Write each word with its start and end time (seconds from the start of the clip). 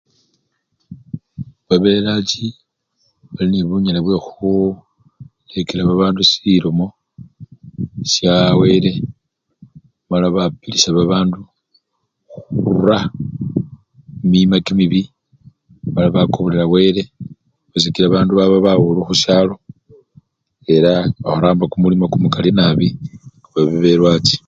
babelwachi 1.67 2.45
bali 3.33 3.49
nebunyala 3.51 3.99
bwehuulekela 4.03 5.83
babandu 5.89 6.21
silomo 6.31 6.85
syaa 8.13 8.51
wele 8.61 8.91
mala 10.09 10.27
bapilisha 10.35 10.89
babandu 10.97 11.39
huurura 12.65 12.97
humima 14.19 14.57
kimibii 14.65 15.09
mala 15.93 16.09
bakobolela 16.15 16.65
wele 16.73 17.01
nisyo 17.67 17.79
sikila 17.83 18.07
babandu 18.07 18.31
baba 18.39 18.57
bawolu 18.67 19.01
nabi 19.27 19.57
ellaa 20.73 21.05
baramba 21.23 21.65
kumulimo 21.71 22.05
kumukali 22.11 22.49
nabi, 22.59 22.87
babelwachi 23.53 24.37